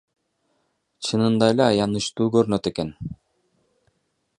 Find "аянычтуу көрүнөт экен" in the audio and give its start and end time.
1.67-2.95